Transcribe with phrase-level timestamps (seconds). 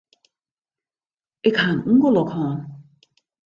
[1.47, 2.57] Ik ha in ûngelok hân.